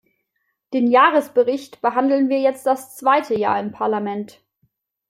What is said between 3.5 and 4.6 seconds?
im Parlament.